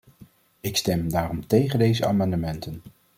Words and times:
Ik 0.59 0.77
stem 0.77 1.09
daarom 1.09 1.47
tegen 1.47 1.79
deze 1.79 2.05
amendementen. 2.05 2.81